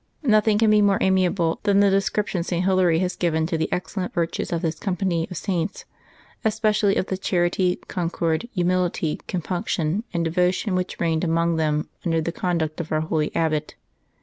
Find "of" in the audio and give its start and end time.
3.43-3.49, 4.51-4.63, 5.29-5.37, 6.95-7.05, 12.81-12.91